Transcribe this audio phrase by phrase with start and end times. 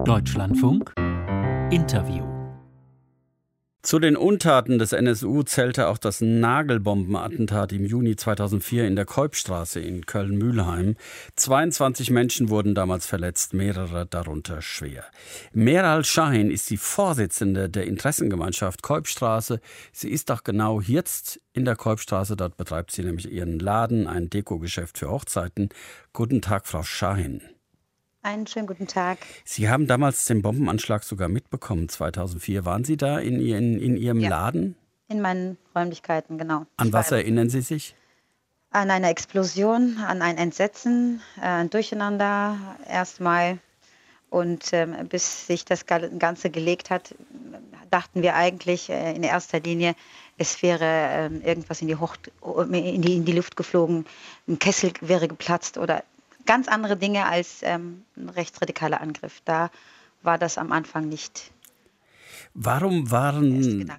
[0.00, 0.92] Deutschlandfunk
[1.70, 2.32] Interview
[3.82, 9.80] zu den Untaten des NSU zählte auch das Nagelbombenattentat im Juni 2004 in der Kolbstraße
[9.80, 10.96] in Köln-Mühlheim.
[11.34, 15.04] 22 Menschen wurden damals verletzt, mehrere darunter schwer.
[15.52, 19.60] Meral Shahin ist die Vorsitzende der Interessengemeinschaft Kolbstraße.
[19.92, 22.36] Sie ist auch genau jetzt in der Kolbstraße.
[22.36, 25.70] Dort betreibt sie nämlich ihren Laden, ein Dekogeschäft für Hochzeiten.
[26.12, 27.42] Guten Tag, Frau Shahin.
[28.24, 29.18] Einen schönen guten Tag.
[29.44, 32.64] Sie haben damals den Bombenanschlag sogar mitbekommen, 2004.
[32.64, 34.30] Waren Sie da in, in, in Ihrem ja.
[34.30, 34.76] Laden?
[35.08, 36.64] In meinen Räumlichkeiten, genau.
[36.76, 37.96] An ich was erinnern Sie sich?
[38.70, 42.56] An eine Explosion, an ein Entsetzen, äh, ein Durcheinander
[42.88, 43.58] erstmal.
[44.30, 47.14] Und ähm, bis sich das Ganze gelegt hat,
[47.90, 49.94] dachten wir eigentlich äh, in erster Linie,
[50.38, 52.16] es wäre äh, irgendwas in die, Hoch
[52.70, 54.06] in, die, in die Luft geflogen,
[54.48, 56.04] ein Kessel wäre geplatzt oder
[56.46, 59.40] ganz andere Dinge als ähm, ein rechtsradikaler Angriff.
[59.44, 59.70] Da
[60.22, 61.52] war das am Anfang nicht.
[62.54, 63.90] Warum waren,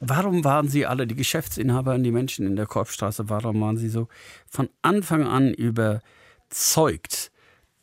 [0.00, 3.90] warum waren Sie alle, die Geschäftsinhaber und die Menschen in der Korpsstraße, warum waren Sie
[3.90, 4.08] so
[4.48, 7.30] von Anfang an überzeugt,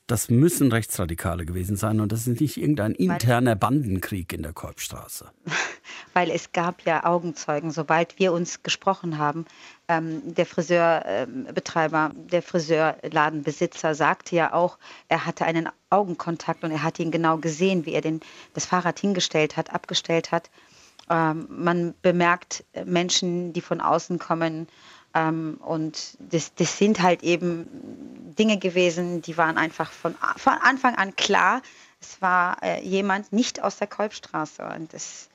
[0.08, 5.30] das müssen Rechtsradikale gewesen sein und das ist nicht irgendein interner Bandenkrieg in der Korpsstraße?
[6.14, 9.46] Weil es gab ja Augenzeugen, sobald wir uns gesprochen haben,
[9.88, 17.00] ähm, der Friseurbetreiber, der Friseurladenbesitzer sagte ja auch, er hatte einen Augenkontakt und er hat
[17.00, 18.22] ihn genau gesehen, wie er den,
[18.54, 20.50] das Fahrrad hingestellt hat, abgestellt hat.
[21.10, 24.68] Ähm, man bemerkt Menschen, die von außen kommen.
[25.14, 27.68] Ähm, und das, das sind halt eben
[28.38, 31.62] Dinge gewesen, die waren einfach von, von Anfang an klar.
[32.00, 34.64] Es war äh, jemand nicht aus der Kolbstraße.
[34.64, 35.29] Und das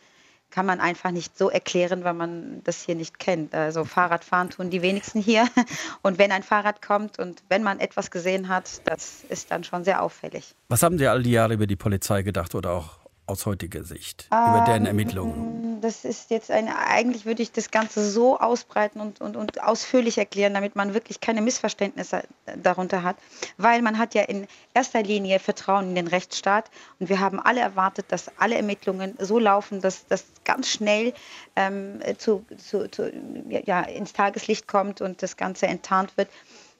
[0.54, 3.56] kann man einfach nicht so erklären, weil man das hier nicht kennt.
[3.56, 5.48] Also Fahrradfahren tun die wenigsten hier.
[6.02, 9.82] Und wenn ein Fahrrad kommt und wenn man etwas gesehen hat, das ist dann schon
[9.82, 10.54] sehr auffällig.
[10.68, 14.28] Was haben Sie all die Jahre über die Polizei gedacht oder auch aus heutiger Sicht
[14.28, 15.53] über deren ähm, Ermittlungen?
[15.84, 20.16] Das ist jetzt eine, eigentlich würde ich das Ganze so ausbreiten und, und, und ausführlich
[20.16, 22.22] erklären, damit man wirklich keine Missverständnisse
[22.56, 23.16] darunter hat.
[23.58, 26.70] Weil man hat ja in erster Linie Vertrauen in den Rechtsstaat
[27.00, 31.12] und wir haben alle erwartet, dass alle Ermittlungen so laufen, dass das ganz schnell
[31.54, 33.12] ähm, zu, zu, zu,
[33.48, 36.30] ja, ins Tageslicht kommt und das Ganze enttarnt wird.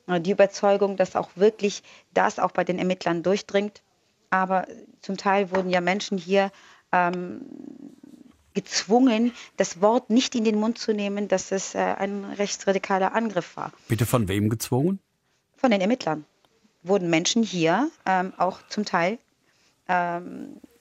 [0.06, 1.82] Die Überzeugung, dass auch wirklich
[2.14, 3.82] das auch bei den Ermittlern durchdringt
[4.34, 4.66] aber
[5.00, 6.50] zum Teil wurden ja Menschen hier
[6.90, 7.42] ähm,
[8.54, 13.56] gezwungen, das Wort nicht in den Mund zu nehmen, dass es äh, ein rechtsradikaler Angriff
[13.56, 13.72] war.
[13.88, 15.00] Bitte von wem gezwungen?
[15.56, 16.24] Von den Ermittlern.
[16.82, 19.18] Wurden Menschen hier ähm, auch zum Teil
[19.88, 20.73] ähm, äh,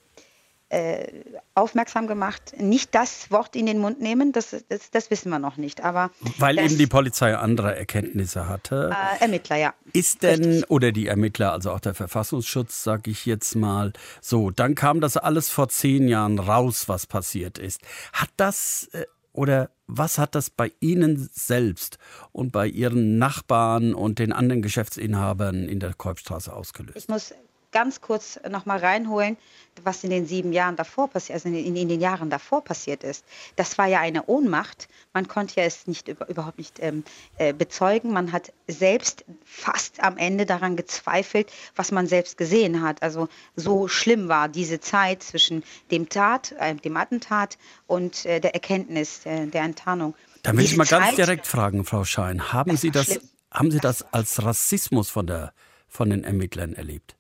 [1.56, 5.58] aufmerksam gemacht, nicht das Wort in den Mund nehmen, das, das, das wissen wir noch
[5.58, 5.84] nicht.
[5.84, 8.92] Aber Weil das, eben die Polizei andere Erkenntnisse hatte.
[8.92, 9.74] Äh, Ermittler, ja.
[9.94, 10.70] Ist denn, Richtig.
[10.70, 15.18] oder die Ermittler, also auch der Verfassungsschutz, sage ich jetzt mal so, dann kam das
[15.18, 17.82] alles vor zehn Jahren raus, was passiert ist.
[18.12, 21.98] Hat das äh, oder was hat das bei Ihnen selbst
[22.32, 26.98] und bei Ihren Nachbarn und den anderen Geschäftsinhabern in der Kolbstraße ausgelöst?
[26.98, 27.34] Ich muss
[27.74, 29.36] ganz kurz noch mal reinholen,
[29.84, 33.26] was in den sieben Jahren davor passiert, also in, in, den Jahren davor passiert ist.
[33.56, 34.88] Das war ja eine Ohnmacht.
[35.14, 37.04] Man konnte ja es nicht überhaupt nicht ähm,
[37.38, 38.14] äh, bezeugen.
[38.14, 43.02] Man hat selbst fast am Ende daran gezweifelt, was man selbst gesehen hat.
[43.02, 47.58] Also so schlimm war diese Zeit zwischen dem Tat, äh, dem Attentat
[47.88, 50.16] und äh, der Erkenntnis äh, der Enttarnung.
[50.44, 53.20] Da will ich mal Zeit, ganz direkt fragen, Frau Schein, haben Sie das,
[53.50, 55.54] haben Sie das als Rassismus von der
[55.94, 57.16] von den Ermittlern erlebt?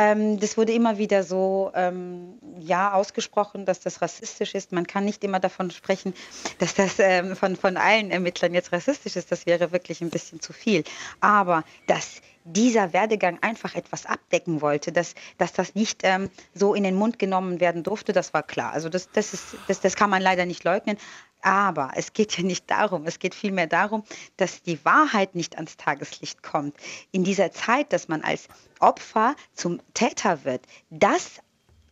[0.00, 4.72] Ähm, das wurde immer wieder so ähm, ja ausgesprochen, dass das rassistisch ist.
[4.72, 6.14] Man kann nicht immer davon sprechen,
[6.58, 9.30] dass das ähm, von, von allen Ermittlern jetzt rassistisch ist.
[9.30, 10.84] Das wäre wirklich ein bisschen zu viel.
[11.20, 16.82] Aber dass dieser Werdegang einfach etwas abdecken wollte, dass, dass das nicht ähm, so in
[16.82, 18.72] den Mund genommen werden durfte, das war klar.
[18.72, 20.96] Also das, das, ist, das, das kann man leider nicht leugnen.
[21.42, 24.04] Aber es geht ja nicht darum, es geht vielmehr darum,
[24.36, 26.76] dass die Wahrheit nicht ans Tageslicht kommt.
[27.12, 31.40] In dieser Zeit, dass man als Opfer zum Täter wird, das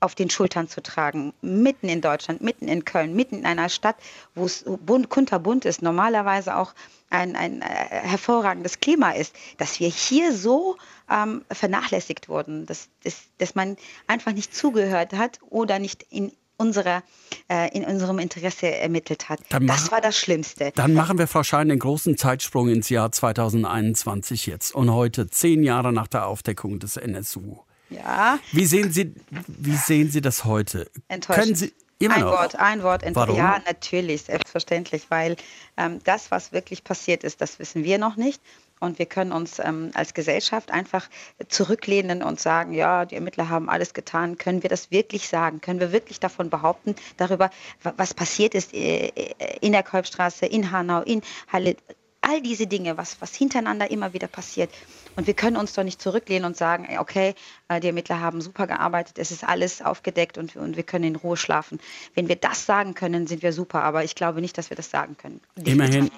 [0.00, 3.96] auf den Schultern zu tragen, mitten in Deutschland, mitten in Köln, mitten in einer Stadt,
[4.34, 6.72] wo es bunt, kunterbunt ist, normalerweise auch
[7.10, 10.76] ein, ein äh, hervorragendes Klima ist, dass wir hier so
[11.10, 17.02] ähm, vernachlässigt wurden, dass, dass, dass man einfach nicht zugehört hat oder nicht in unserer,
[17.48, 19.40] äh, in unserem Interesse ermittelt hat.
[19.48, 20.72] Dann das war das Schlimmste.
[20.74, 25.62] Dann machen wir, Frau Schein, den großen Zeitsprung ins Jahr 2021 jetzt und heute, zehn
[25.62, 27.58] Jahre nach der Aufdeckung des NSU.
[27.90, 28.38] Ja.
[28.52, 29.14] Wie sehen Sie,
[29.46, 30.90] wie sehen Sie das heute?
[31.08, 31.44] Enttäuschend.
[31.44, 32.32] Können Sie immer ein noch?
[32.32, 33.02] Wort, ein Wort.
[33.12, 33.36] Warum?
[33.36, 35.36] Ja, natürlich, selbstverständlich, weil
[35.76, 38.42] ähm, das, was wirklich passiert ist, das wissen wir noch nicht.
[38.80, 41.08] Und wir können uns ähm, als Gesellschaft einfach
[41.48, 44.38] zurücklehnen und sagen, ja, die Ermittler haben alles getan.
[44.38, 45.60] Können wir das wirklich sagen?
[45.60, 47.50] Können wir wirklich davon behaupten, darüber,
[47.82, 49.10] was passiert ist äh,
[49.60, 51.22] in der Kolbstraße, in Hanau, in
[51.52, 51.76] Halle?
[52.20, 54.70] All diese Dinge, was, was hintereinander immer wieder passiert.
[55.14, 57.34] Und wir können uns doch nicht zurücklehnen und sagen, okay,
[57.68, 61.16] äh, die Ermittler haben super gearbeitet, es ist alles aufgedeckt und, und wir können in
[61.16, 61.78] Ruhe schlafen.
[62.14, 64.90] Wenn wir das sagen können, sind wir super, aber ich glaube nicht, dass wir das
[64.90, 65.40] sagen können.
[65.64, 66.10] Immerhin,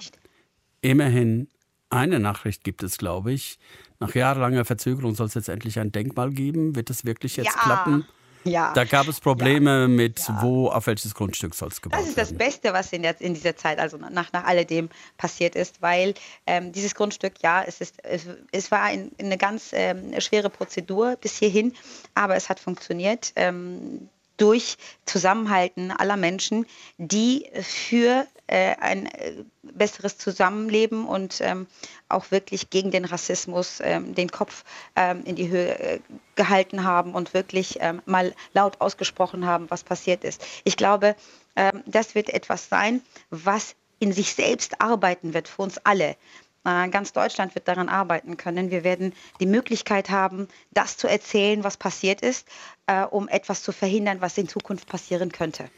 [0.81, 1.49] immerhin
[1.91, 3.59] eine Nachricht gibt es, glaube ich.
[3.99, 6.75] Nach jahrelanger Verzögerung soll es jetzt endlich ein Denkmal geben.
[6.75, 7.61] Wird es wirklich jetzt ja.
[7.61, 8.07] klappen?
[8.45, 8.73] Ja.
[8.73, 9.89] Da gab es Probleme ja.
[9.89, 10.39] mit, ja.
[10.41, 12.15] wo, auf welches Grundstück soll es gebaut werden.
[12.15, 14.89] Das ist das Beste, was in, der, in dieser Zeit, also nach, nach alledem
[15.19, 16.15] passiert ist, weil
[16.47, 21.17] ähm, dieses Grundstück, ja, es, ist, es, es war ein, eine ganz ähm, schwere Prozedur
[21.21, 21.75] bis hierhin,
[22.15, 23.33] aber es hat funktioniert.
[23.37, 24.09] Ähm,
[24.41, 26.67] durch Zusammenhalten aller Menschen,
[26.97, 31.67] die für äh, ein äh, besseres Zusammenleben und ähm,
[32.09, 34.65] auch wirklich gegen den Rassismus ähm, den Kopf
[34.97, 36.01] ähm, in die Höhe äh,
[36.37, 40.45] gehalten haben und wirklich ähm, mal laut ausgesprochen haben, was passiert ist.
[40.65, 41.17] Ich glaube,
[41.55, 46.17] ähm, das wird etwas sein, was in sich selbst arbeiten wird für uns alle.
[46.65, 48.71] Äh, ganz Deutschland wird daran arbeiten können.
[48.71, 52.47] Wir werden die Möglichkeit haben, das zu erzählen, was passiert ist,
[52.87, 55.71] äh, um etwas zu verhindern, was in Zukunft passieren könnte.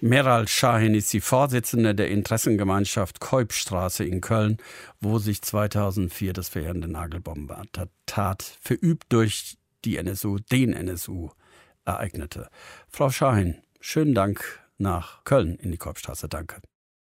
[0.00, 4.58] Meral Shahin ist die Vorsitzende der Interessengemeinschaft Keubstraße in Köln,
[5.00, 11.30] wo sich 2004 das verheerende Nagelbombenattentat verübt durch die NSU, den NSU,
[11.84, 12.48] ereignete.
[12.88, 16.28] Frau Shahin, schönen Dank nach Köln in die Keubstraße.
[16.28, 16.60] Danke.